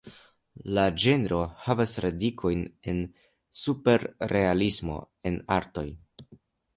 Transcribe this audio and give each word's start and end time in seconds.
La 0.75 0.83
ĝenro 1.01 1.41
havas 1.65 1.91
radikojn 2.05 2.63
en 2.93 3.01
superrealismo 3.65 4.97
en 5.31 5.37
artoj. 5.57 5.85